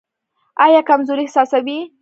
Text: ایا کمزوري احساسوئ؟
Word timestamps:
ایا 0.63 0.81
کمزوري 0.89 1.23
احساسوئ؟ 1.27 1.77